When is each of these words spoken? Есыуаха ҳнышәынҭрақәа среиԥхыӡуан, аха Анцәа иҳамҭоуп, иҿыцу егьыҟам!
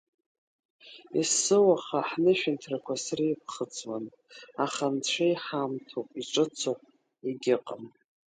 Есыуаха 1.19 1.99
ҳнышәынҭрақәа 2.09 2.95
среиԥхыӡуан, 3.05 4.05
аха 4.65 4.85
Анцәа 4.91 5.25
иҳамҭоуп, 5.31 6.07
иҿыцу 6.19 6.77
егьыҟам! 7.25 7.83